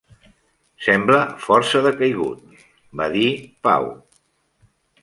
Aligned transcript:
"Sembla 0.85 1.19
força 1.49 1.83
decaigut", 1.89 2.65
va 3.03 3.11
dir 3.19 3.31
Pau. 3.69 3.89